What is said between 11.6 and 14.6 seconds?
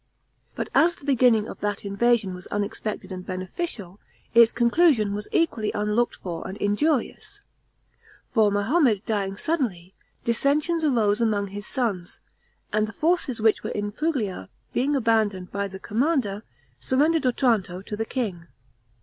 sons, and the forces which were in Puglia